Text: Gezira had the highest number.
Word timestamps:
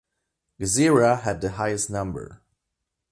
Gezira 0.59 1.21
had 1.21 1.41
the 1.41 1.51
highest 1.51 1.91
number. 1.91 2.41